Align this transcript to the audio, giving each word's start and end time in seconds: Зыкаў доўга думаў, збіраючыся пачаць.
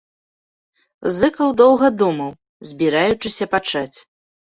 Зыкаў 1.19 1.53
доўга 1.63 1.87
думаў, 2.01 2.31
збіраючыся 2.73 3.45
пачаць. 3.57 3.97